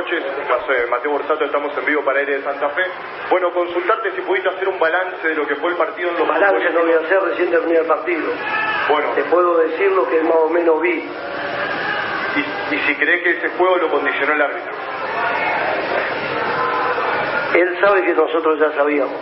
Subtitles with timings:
[0.00, 0.24] noches.
[0.66, 2.82] Soy Mateo Borsato, estamos en vivo para Aire de Santa Fe.
[3.30, 6.28] Bueno, consultarte si pudiste hacer un balance de lo que fue el partido en los
[6.28, 8.32] Balance no voy a hacer, recién terminé el partido.
[8.88, 9.12] Bueno.
[9.14, 11.04] Te puedo decir lo que más o menos vi.
[12.36, 14.72] Y, y si crees que ese juego lo condicionó el árbitro.
[17.54, 19.16] Él sabe que nosotros ya sabíamos.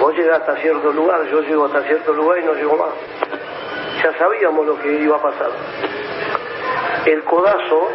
[0.00, 2.90] Vos llegás hasta cierto lugar, yo llego hasta cierto lugar y no llego más.
[4.02, 5.50] Ya sabíamos lo que iba a pasar.
[7.06, 7.88] El codazo,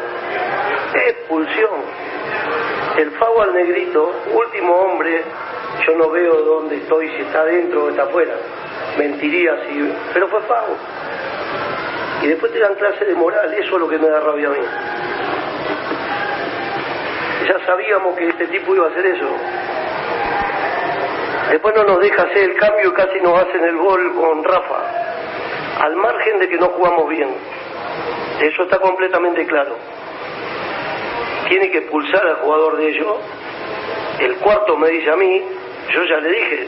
[0.94, 1.82] expulsión.
[2.98, 5.24] El fago al negrito, último hombre,
[5.86, 8.36] yo no veo dónde estoy, si está dentro o está afuera.
[8.98, 9.93] Mentiría si...
[10.14, 10.75] Pero fue fago.
[12.21, 14.51] Y después te dan clase de moral, eso es lo que me da rabia a
[14.51, 14.65] mí.
[17.48, 19.28] Ya sabíamos que este tipo iba a hacer eso.
[21.50, 24.78] Después no nos deja hacer el cambio y casi nos hacen el gol con Rafa.
[25.82, 27.29] Al margen de que no jugamos bien.
[28.39, 29.76] Eso está completamente claro.
[31.51, 33.17] Tiene que expulsar al jugador de ellos.
[34.19, 35.44] El cuarto me dice a mí,
[35.94, 36.67] yo ya le dije.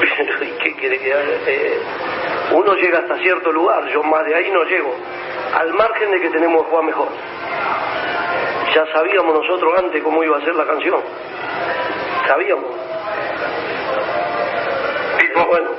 [0.62, 1.22] ¿Qué quiere que haga?
[1.46, 1.82] Eh,
[2.52, 4.96] uno llega hasta cierto lugar, yo más de ahí no llego.
[5.54, 7.08] Al margen de que tenemos que jugar mejor.
[8.74, 11.02] Ya sabíamos nosotros antes cómo iba a ser la canción.
[12.26, 12.70] Sabíamos.
[15.18, 15.70] Pipo, Bueno,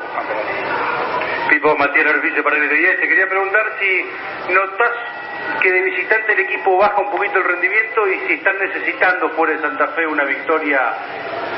[1.50, 3.00] Pipo Matías Arbice para el 10.
[3.00, 5.14] Te quería preguntar si notas
[5.61, 9.53] que de visitante el equipo baja un poquito el rendimiento y si están necesitando fuera
[9.53, 10.93] de Santa Fe una victoria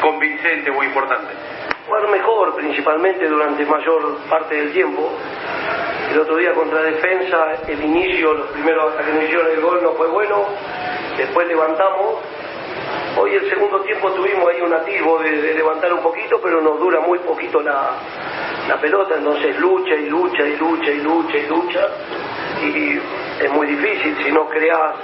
[0.01, 1.33] convincente o importante.
[1.85, 5.11] jugar mejor, principalmente durante mayor parte del tiempo.
[6.11, 9.79] El otro día contra Defensa, el inicio, los primeros hasta que nos hicieron el gol
[9.83, 10.45] no fue bueno,
[11.17, 12.15] después levantamos.
[13.19, 16.79] Hoy el segundo tiempo tuvimos ahí un atisbo de, de levantar un poquito, pero nos
[16.79, 17.89] dura muy poquito la,
[18.67, 21.87] la pelota, entonces lucha y lucha y lucha y lucha y lucha.
[22.63, 22.99] Y
[23.39, 24.95] es muy difícil si no creas,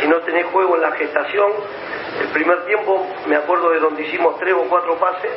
[0.00, 1.52] si no tenés juego en la gestación.
[2.20, 5.30] El primer tiempo me acuerdo de donde hicimos tres o cuatro pases.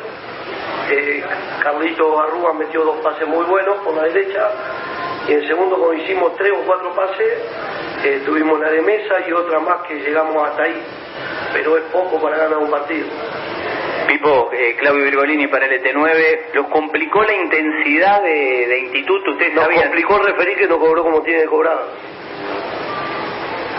[0.92, 1.24] Eh,
[1.62, 4.50] Carlito Arrúa metió dos pases muy buenos por la derecha.
[5.28, 7.28] Y en segundo, cuando hicimos tres o cuatro pases,
[8.04, 10.82] eh, tuvimos una de mesa y otra más que llegamos hasta ahí.
[11.54, 13.08] Pero es poco para ganar un partido.
[14.10, 19.32] Pipo, eh, Claudio Virgolini para el ET9, ¿los complicó la intensidad de, de Instituto?
[19.34, 21.78] Ustedes Nos sabían, complicó referir que no cobró como tiene que cobrar.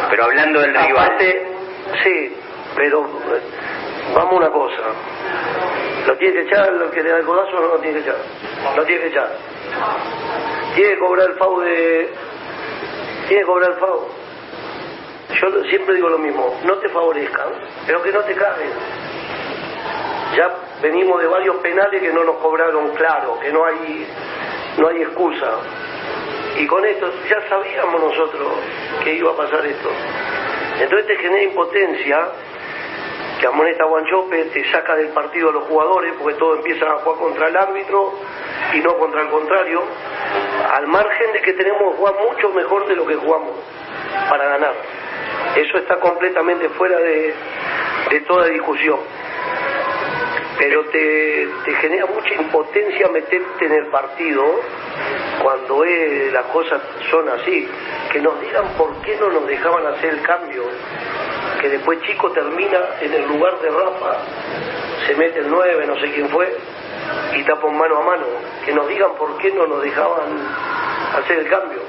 [0.08, 1.04] pero hablando del rival.
[1.04, 1.46] Aparte,
[2.04, 2.36] sí,
[2.76, 3.40] pero eh,
[4.14, 4.82] vamos a una cosa.
[6.06, 8.08] ¿Lo tiene que echar el que le da el codazo o no lo tiene que
[8.08, 8.76] echar?
[8.76, 9.36] Lo tiene que echar.
[10.76, 12.08] Tiene que cobrar el FAU de...
[13.26, 14.06] Tiene que cobrar el FAU.
[15.40, 17.48] Yo siempre digo lo mismo, no te favorezcan,
[17.86, 18.70] pero que no te caguen.
[20.40, 20.48] Ya
[20.80, 24.06] venimos de varios penales que no nos cobraron claro, que no hay,
[24.78, 25.58] no hay excusa.
[26.56, 28.48] Y con esto ya sabíamos nosotros
[29.04, 29.90] que iba a pasar esto.
[30.80, 32.28] Entonces te genera impotencia
[33.38, 37.18] que amonesta Guanchope, te saca del partido a los jugadores porque todos empiezan a jugar
[37.18, 38.14] contra el árbitro
[38.72, 39.82] y no contra el contrario,
[40.72, 43.56] al margen de que tenemos que jugar mucho mejor de lo que jugamos
[44.30, 44.72] para ganar.
[45.54, 47.34] Eso está completamente fuera de,
[48.08, 49.00] de toda discusión.
[50.60, 54.44] Pero te, te genera mucha impotencia meterte en el partido
[55.42, 57.66] cuando es, las cosas son así.
[58.12, 60.64] Que nos digan por qué no nos dejaban hacer el cambio.
[61.62, 64.18] Que después Chico termina en el lugar de Rafa,
[65.06, 66.54] se mete el 9, no sé quién fue,
[67.34, 68.26] y tapa un mano a mano.
[68.62, 70.28] Que nos digan por qué no nos dejaban
[71.16, 71.80] hacer el cambio.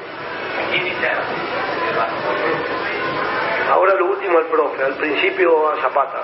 [3.69, 6.23] Ahora lo último al profe, al principio a Zapata.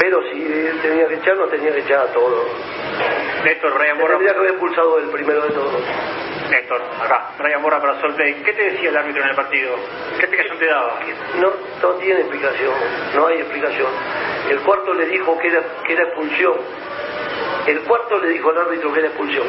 [0.00, 2.46] Pero si él tenía que echar, no tenía que echar a todos.
[3.44, 4.14] Néstor, Brian Borra.
[4.14, 5.74] tendría que haber expulsado el primero de todos.
[6.50, 8.42] Néstor, acá, Brian Borra para Solplay.
[8.42, 9.76] ¿Qué te decía el árbitro en el partido?
[10.18, 11.00] ¿Qué explicación te daba?
[11.38, 11.52] No,
[11.82, 12.72] no tiene explicación,
[13.14, 13.88] no hay explicación.
[14.48, 16.54] El cuarto le dijo que era, que era expulsión.
[17.66, 19.46] El cuarto le dijo al árbitro que era expulsión.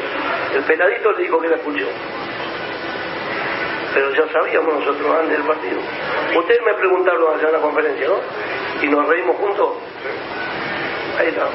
[0.54, 1.88] El peladito le dijo que era expulsión.
[3.94, 5.80] Pero ya sabíamos nosotros antes del partido.
[6.38, 8.20] Ustedes me preguntaron allá en la conferencia, ¿no?
[8.82, 9.68] Y nos reímos juntos.
[11.18, 11.46] Ahí está.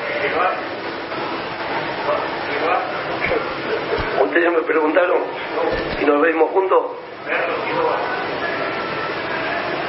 [4.22, 5.22] Ustedes me preguntaron
[6.02, 6.86] y nos reímos juntos.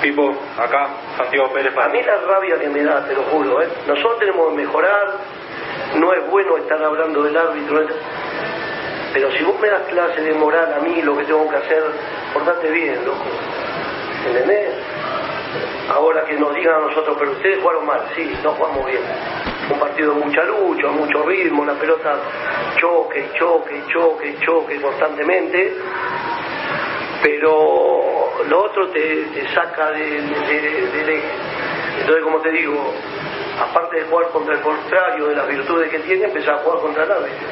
[0.02, 3.68] Pipo, acá, Santiago Pérez A mí la rabia que me da, te lo juro, ¿eh?
[3.86, 5.14] nosotros tenemos que mejorar,
[5.96, 7.86] no es bueno estar hablando del árbitro, ¿eh?
[9.12, 11.82] pero si vos me das clase de moral a mí, lo que tengo que hacer,
[12.32, 13.24] portate bien, loco.
[14.28, 14.74] ¿Entendés?
[15.92, 19.00] Ahora que nos digan a nosotros, pero ustedes jugaron mal, sí, no jugamos bien.
[19.70, 22.16] Un partido de mucha lucha, mucho ritmo, la pelota
[22.76, 25.74] choque, choque, choque, choque constantemente.
[27.22, 28.18] pero
[28.48, 31.22] lo otro te, saca del eje.
[32.00, 32.94] Entonces, como te digo,
[33.60, 37.04] aparte de jugar contra el contrario de las virtudes que tiene, empezar a jugar contra
[37.04, 37.48] el árbitro.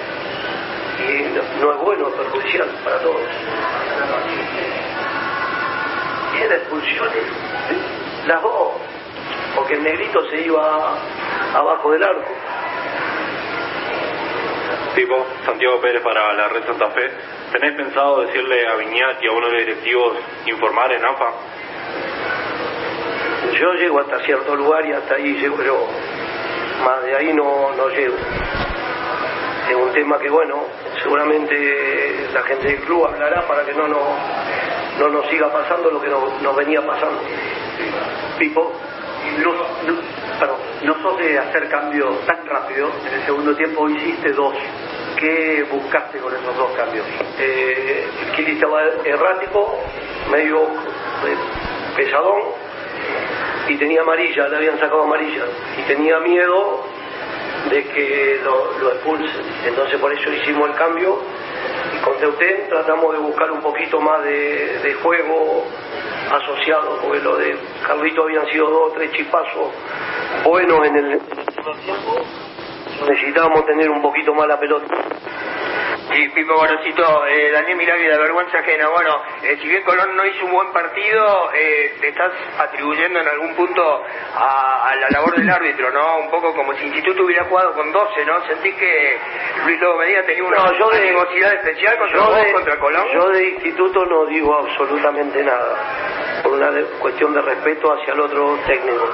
[0.99, 3.21] Y no, es bueno, es perjudicial para todos.
[6.33, 7.25] Tiene expulsiones,
[8.27, 8.73] las dos,
[9.55, 10.99] porque el negrito se iba
[11.57, 12.33] abajo del arco.
[14.95, 17.11] Tipo, Santiago Pérez para la Red Santa Fe.
[17.53, 20.17] ¿Tenés pensado decirle a Viñat y a uno de los directivos
[20.47, 21.33] informar en AFA?
[23.59, 25.87] Yo llego hasta cierto lugar y hasta ahí llego yo.
[26.85, 28.17] Más de ahí no, no llego.
[29.69, 30.65] Es un tema que, bueno,
[31.03, 34.01] seguramente la gente del club hablará para que no, no,
[34.99, 37.21] no nos siga pasando lo que nos, venía pasando.
[38.39, 38.73] Pipo,
[39.43, 39.53] no,
[40.83, 42.91] no sos de hacer cambios tan rápido.
[43.07, 44.55] En el segundo tiempo hiciste dos.
[45.19, 47.07] ¿Qué buscaste con esos dos cambios?
[47.39, 49.79] Eh, el Kili estaba errático,
[50.31, 51.37] medio eh,
[51.97, 52.43] pesadón,
[53.69, 55.45] y tenía amarilla, le habían sacado amarilla,
[55.79, 56.85] y tenía miedo
[57.71, 59.43] de que lo, lo expulsen.
[59.67, 61.19] Entonces por eso hicimos el cambio
[61.95, 65.65] y con Teutén tratamos de buscar un poquito más de juego
[66.31, 67.57] asociado, porque lo de
[67.87, 69.73] Carlito habían sido dos o tres chispazos
[70.45, 72.23] buenos en el tiempo.
[73.09, 74.87] Necesitábamos tener un poquito más la pelota.
[76.11, 78.89] Sí, Pipo Borosito, eh, Daniel Miragui de vergüenza ajena.
[78.89, 79.11] Bueno,
[79.43, 83.55] eh, si bien Colón no hizo un buen partido, eh, te estás atribuyendo en algún
[83.57, 84.05] punto
[84.37, 86.19] a, la labor del árbitro, ¿no?
[86.19, 88.41] Un poco como si Instituto hubiera jugado con 12, ¿no?
[88.47, 89.19] ¿Sentís que
[89.65, 93.07] Luis Lobo Medina tenía una no, yo especial contra contra Colón?
[93.13, 95.77] Yo de Instituto no digo absolutamente nada,
[96.57, 96.71] una
[97.01, 99.09] cuestión de respeto hacia el otro técnico.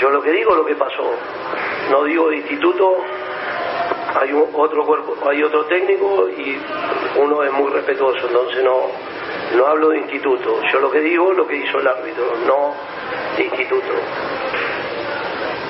[0.00, 1.14] Yo lo que digo es lo que pasó.
[1.90, 2.98] No digo de Instituto
[4.14, 6.58] hay otro cuerpo, hay otro técnico y
[7.16, 8.88] uno es muy respetuoso, entonces no,
[9.56, 12.74] no hablo de instituto, yo lo que digo es lo que hizo el árbitro, no
[13.36, 13.92] de instituto.